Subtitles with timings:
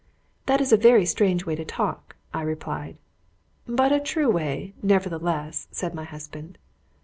[0.47, 2.97] "That is a very strange way to talk," I replied.
[3.67, 6.57] "But a true way, nevertheless," said my husband.